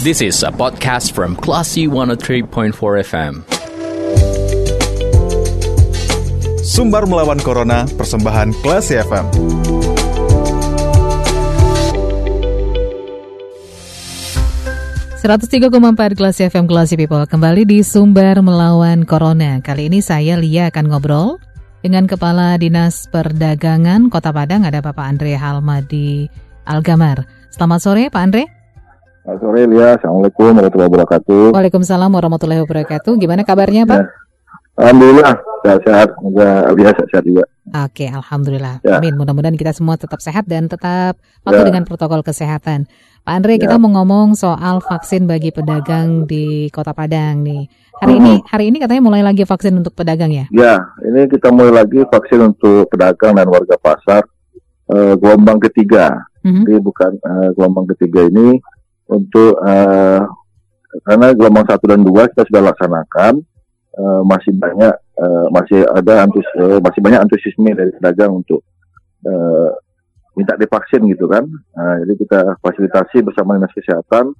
[0.00, 2.72] This is a podcast from Classy 103.4
[3.04, 3.44] FM.
[6.64, 9.28] Sumbar melawan Corona, persembahan Classy FM.
[15.20, 19.60] empat Kelas FM Kelas People kembali di Sumber Melawan Corona.
[19.60, 21.36] Kali ini saya Lia akan ngobrol
[21.84, 26.32] dengan Kepala Dinas Perdagangan Kota Padang ada Bapak Andre Halmadi
[26.64, 27.28] Algamar.
[27.52, 28.59] Selamat sore Pak Andre.
[29.20, 31.42] Selamat sore Lia, Assalamualaikum warahmatullahi wabarakatuh.
[31.52, 33.12] Waalaikumsalam warahmatullahi wabarakatuh.
[33.20, 34.00] Gimana kabarnya Pak?
[34.00, 34.08] Ya.
[34.80, 36.08] Alhamdulillah, sehat-sehat.
[36.16, 37.44] Semoga Lia sehat-sehat juga.
[37.84, 38.80] Oke, Alhamdulillah.
[38.80, 38.96] Ya.
[38.96, 39.20] Amin.
[39.20, 41.68] Mudah-mudahan kita semua tetap sehat dan tetap patuh ya.
[41.68, 42.88] dengan protokol kesehatan.
[43.20, 43.68] Pak Andre, ya.
[43.68, 47.68] kita mau ngomong soal vaksin bagi pedagang di Kota Padang nih.
[48.00, 48.20] Hari hmm.
[48.24, 50.48] ini hari ini katanya mulai lagi vaksin untuk pedagang ya?
[50.48, 54.24] Ya, ini kita mulai lagi vaksin untuk pedagang dan warga pasar
[54.88, 56.08] uh, gelombang ketiga.
[56.40, 56.64] Hmm.
[56.64, 58.56] Jadi bukan uh, gelombang ketiga ini
[59.10, 60.22] untuk uh,
[61.06, 63.42] karena gelombang satu dan dua kita sudah laksanakan
[63.98, 68.62] uh, masih banyak uh, masih ada antus uh, masih banyak antusiasme dari pedagang untuk
[69.26, 69.70] uh,
[70.38, 71.44] minta divaksin gitu kan.
[71.74, 74.32] Nah, jadi kita fasilitasi bersama dinas kesehatan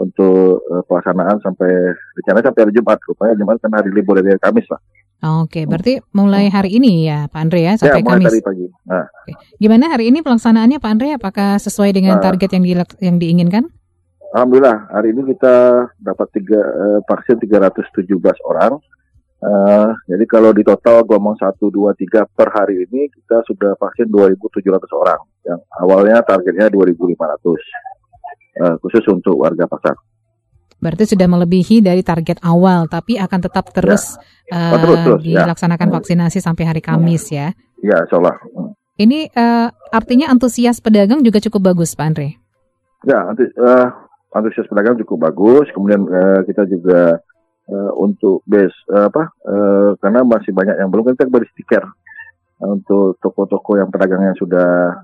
[0.00, 1.68] untuk uh, pelaksanaan sampai
[2.18, 2.98] rencana sampai hari Jumat.
[3.04, 4.80] Rupanya Jumat kan hari libur dari hari Kamis lah.
[5.18, 8.38] Oke, berarti mulai hari ini ya Pak Andre ya sampai ya, mulai Kamis.
[8.38, 8.66] Pagi.
[8.86, 9.06] Nah.
[9.06, 9.32] Oke.
[9.58, 11.08] Gimana hari ini pelaksanaannya Pak Andre?
[11.18, 12.24] Apakah sesuai dengan nah.
[12.24, 12.72] target yang di,
[13.02, 13.66] yang diinginkan?
[14.28, 18.12] Alhamdulillah hari ini kita dapat tiga uh, vaksin 317
[18.44, 18.76] orang.
[19.38, 24.10] Uh, jadi kalau di total gelombang 1, 2, 3 per hari ini kita sudah vaksin
[24.10, 25.20] 2.700 orang.
[25.46, 27.08] Yang awalnya targetnya 2.500
[28.60, 29.96] uh, khusus untuk warga pasar.
[30.78, 34.14] Berarti sudah melebihi dari target awal, tapi akan tetap terus,
[34.46, 34.54] ya.
[34.54, 35.42] uh, terus, terus ya.
[35.42, 35.94] dilaksanakan ya.
[35.98, 37.50] vaksinasi sampai hari Kamis ya?
[37.82, 38.36] Ya, insya Allah.
[38.54, 38.76] Hmm.
[38.98, 42.38] Ini uh, artinya antusias pedagang juga cukup bagus, Pak Andre?
[43.06, 43.88] Ya, uh,
[44.32, 45.66] antusias pedagang cukup bagus.
[45.72, 47.20] Kemudian uh, kita juga
[47.68, 51.84] uh, untuk base uh, apa uh, karena masih banyak yang belum kita beri stiker
[52.64, 54.98] uh, untuk toko-toko yang pedagang yang sudah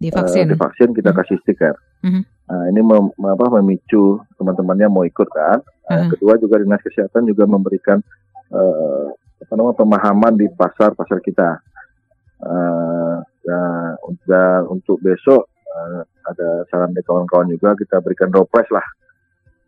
[0.00, 1.18] divaksin, uh, divaksin kita hmm.
[1.20, 1.76] kasih stiker.
[2.00, 2.24] Mm-hmm.
[2.50, 5.62] Nah, ini mem, apa, memicu teman-temannya mau ikut kan.
[5.86, 8.02] Uh, kedua juga dinas kesehatan juga memberikan
[8.50, 9.06] uh,
[9.42, 11.62] apa namanya pemahaman di pasar pasar kita.
[12.40, 18.86] Uh, dan, dan untuk besok uh, ada saran dari kawan-kawan juga kita berikan dropres lah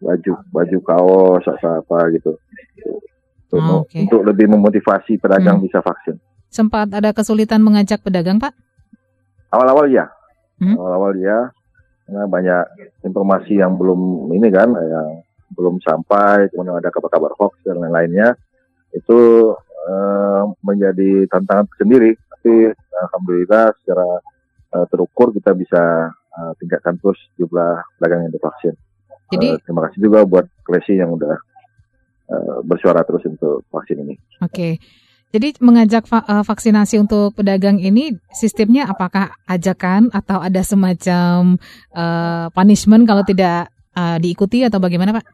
[0.02, 2.34] baju baju kaos apa apa gitu
[3.52, 4.08] untuk, oh, okay.
[4.08, 5.66] untuk lebih memotivasi pedagang hmm.
[5.68, 6.16] bisa vaksin.
[6.48, 8.56] Sempat ada kesulitan mengajak pedagang pak?
[9.52, 10.08] Awal-awal ya,
[10.64, 10.76] hmm?
[10.80, 11.52] awal-awal ya,
[12.08, 12.64] karena banyak
[13.04, 15.20] informasi yang belum ini kan, yang
[15.52, 18.32] belum sampai, kemudian ada kabar-kabar hoax dan lain-lainnya,
[18.96, 19.52] itu
[19.84, 22.16] uh, menjadi tantangan sendiri.
[22.16, 24.08] Tapi alhamdulillah secara
[24.72, 28.74] uh, terukur kita bisa uh, tingkatkan terus jumlah pedagang yang divaksin.
[29.32, 31.36] Jadi uh, terima kasih juga buat Klesi yang udah
[32.32, 34.14] uh, bersuara terus untuk vaksin ini.
[34.40, 34.52] Oke.
[34.52, 34.72] Okay.
[35.32, 41.56] Jadi mengajak va vaksinasi untuk pedagang ini sistemnya apakah ajakan atau ada semacam
[41.96, 45.24] uh, punishment kalau tidak uh, diikuti atau bagaimana Pak?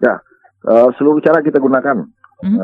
[0.00, 0.16] Ya,
[0.64, 2.08] uh, seluruh cara kita gunakan.
[2.40, 2.58] Mm -hmm.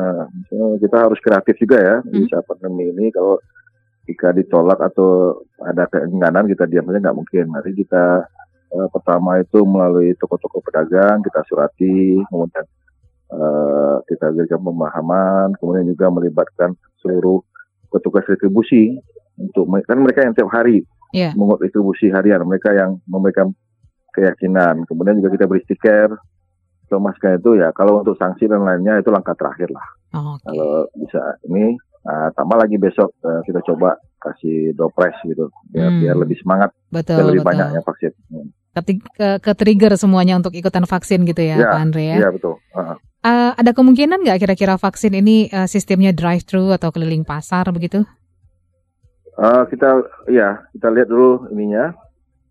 [0.49, 2.13] uh, kita harus kreatif juga ya mm -hmm.
[2.25, 3.13] di saat pandemi ini.
[3.13, 3.37] Kalau
[4.07, 7.45] jika ditolak atau ada keengganan kita diam saja nggak mungkin.
[7.51, 8.23] Mari kita
[8.71, 12.65] uh, pertama itu melalui toko-toko pedagang kita surati, kemudian
[13.35, 16.71] uh, kita berikan pemahaman, kemudian juga melibatkan
[17.03, 17.43] seluruh
[17.91, 18.95] petugas distribusi
[19.37, 20.81] untuk kan mereka yang tiap hari
[21.11, 21.35] yeah.
[21.35, 23.51] mengut distribusi harian, mereka yang memberikan
[24.15, 24.87] keyakinan.
[24.89, 26.15] Kemudian juga kita beri stiker
[26.95, 29.83] masker itu ya kalau untuk sanksi dan lainnya itu langkah terakhir lah.
[30.15, 30.55] Oh, okay.
[30.55, 31.75] Kalau bisa ini
[32.07, 35.99] Nah, tambah lagi besok uh, kita coba kasih dopres gitu biar, hmm.
[35.99, 37.51] biar lebih semangat betul, biar lebih betul.
[37.51, 38.11] banyak yang vaksin.
[38.31, 38.47] Hmm.
[39.17, 42.15] Ke, ke trigger semuanya untuk ikutan vaksin gitu ya, ya Pak Andre ya.
[42.23, 42.55] Iya betul.
[42.71, 42.97] Uh -huh.
[43.27, 48.07] uh, ada kemungkinan nggak kira-kira vaksin ini uh, sistemnya drive thru atau keliling pasar begitu?
[49.35, 51.91] Uh, kita ya kita lihat dulu ininya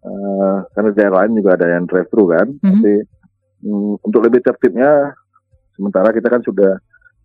[0.05, 2.45] uh, karena daerah lain juga ada yang drive thru kan.
[2.45, 2.73] Mm -hmm.
[2.77, 2.95] Tapi
[3.65, 5.17] um, untuk lebih tertibnya
[5.79, 6.77] sementara kita kan sudah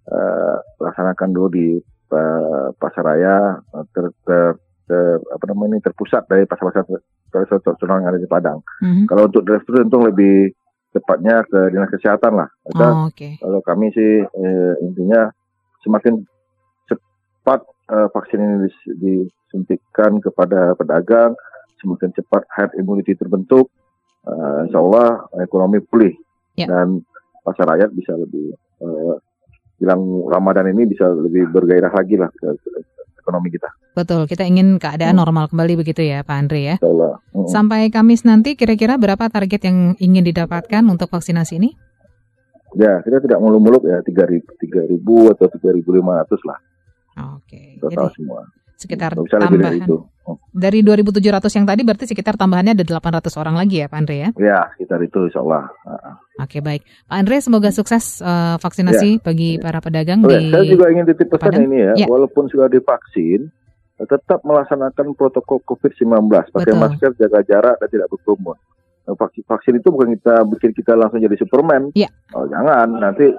[0.08, 1.68] uh, laksanakan dulu di
[2.78, 4.44] pasar raya eh, ter, ter,
[4.88, 6.84] ter, apa namanya ini terpusat dari pasar-pasar
[7.32, 8.60] tradisional yang ada di Padang.
[8.84, 9.06] Mm-hmm.
[9.08, 10.52] Kalau untuk drive-thru tentu lebih
[10.92, 12.50] cepatnya ke dinas kesehatan lah.
[12.76, 13.40] oh, okay.
[13.40, 15.32] Kalau kami sih eh, intinya
[15.88, 16.20] semakin
[16.92, 18.68] cepat eh, vaksin ini
[19.00, 21.32] disuntikan kepada pedagang,
[21.80, 23.72] semakin cepat herd immunity terbentuk,
[24.28, 26.12] eh, insya Allah ekonomi pulih
[26.60, 26.68] yeah.
[26.68, 27.02] dan
[27.42, 28.52] pasar rakyat bisa lebih
[28.84, 29.16] eh,
[29.82, 30.00] bilang
[30.30, 32.70] Ramadan ini bisa lebih bergairah lagi lah ke, ke,
[33.18, 33.70] ekonomi kita.
[33.98, 35.22] Betul, kita ingin keadaan hmm.
[35.26, 36.76] normal kembali begitu ya Pak Andre ya.
[36.78, 37.50] Hmm.
[37.50, 41.74] Sampai Kamis nanti kira-kira berapa target yang ingin didapatkan untuk vaksinasi ini?
[42.72, 44.40] Ya, kita tidak muluk-muluk ya, 3.000
[45.36, 46.60] atau 3.500 lah.
[47.36, 47.76] Oke.
[47.84, 48.42] Total Jadi, semua.
[48.80, 49.60] Sekitar tambahan.
[49.60, 49.98] Dari, itu.
[50.54, 54.30] Dari 2.700 yang tadi berarti sekitar tambahannya ada 800 orang lagi ya Pak Andre ya?
[54.38, 55.68] Ya, sekitar itu insya Allah.
[56.38, 56.86] Oke baik.
[57.10, 59.22] Pak Andre semoga sukses uh, vaksinasi ya.
[59.22, 61.66] bagi para pedagang Oke, di Saya juga ingin titip pesan Padang.
[61.68, 63.50] ini ya, ya, walaupun sudah divaksin,
[63.98, 66.30] tetap melaksanakan protokol COVID-19.
[66.54, 66.82] Pakai Betul.
[66.82, 68.58] masker, jaga jarak, dan tidak berkerumun
[69.16, 71.92] vaksin, vaksin itu bukan kita bikin kita langsung jadi Superman.
[71.98, 72.10] Iya.
[72.38, 73.34] Oh jangan nanti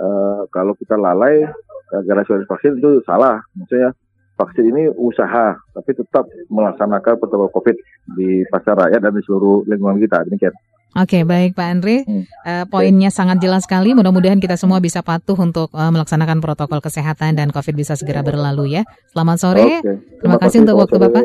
[0.00, 1.46] uh, kalau kita lalai
[1.92, 3.44] gara-gara sudah vaksin itu salah.
[3.52, 3.92] Maksudnya
[4.36, 7.76] vaksin ini usaha, tapi tetap melaksanakan protokol COVID
[8.16, 10.24] di pasar rakyat dan di seluruh lingkungan kita.
[10.26, 10.54] Demikian.
[10.92, 12.04] Oke, baik Pak Andre.
[12.04, 12.28] Hmm.
[12.44, 13.16] Uh, poinnya okay.
[13.16, 13.96] sangat jelas sekali.
[13.96, 18.76] Mudah-mudahan kita semua bisa patuh untuk uh, melaksanakan protokol kesehatan dan COVID bisa segera berlalu
[18.76, 18.82] ya.
[19.08, 19.80] Selamat sore.
[19.80, 19.80] Okay.
[19.80, 21.22] Terima, Terima kasih untuk waktu Bapak.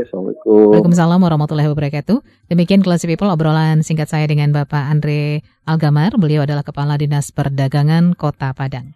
[0.47, 2.47] Waalaikumsalam warahmatullahi wabarakatuh.
[2.47, 6.15] Demikian Classy People obrolan singkat saya dengan Bapak Andre Algamar.
[6.15, 8.95] Beliau adalah Kepala Dinas Perdagangan Kota Padang.